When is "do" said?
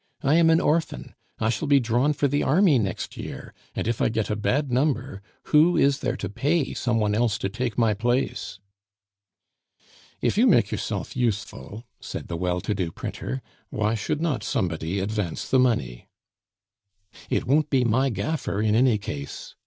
12.73-12.91